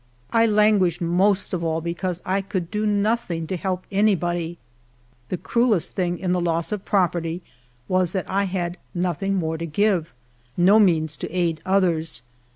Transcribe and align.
I 0.33 0.47
languished 0.47 0.99
most 0.99 1.53
of 1.53 1.63
all 1.63 1.79
be 1.79 1.93
cause 1.93 2.23
I 2.25 2.41
could 2.41 2.71
do 2.71 2.87
nothino^ 2.87 3.47
to 3.47 3.55
help 3.55 3.85
an^^body; 3.91 4.57
the 5.29 5.37
cruelest 5.37 5.93
thing 5.93 6.17
in 6.17 6.31
the 6.31 6.41
loss 6.41 6.71
of 6.71 6.83
property 6.83 7.43
was 7.87 8.09
that 8.13 8.27
1 8.27 8.47
had 8.47 8.77
nothing 8.95 9.35
more 9.35 9.59
to 9.59 9.67
give, 9.67 10.11
no 10.57 10.79
means 10.79 11.15
to 11.17 11.29
aid 11.29 11.61
others. 11.67 12.23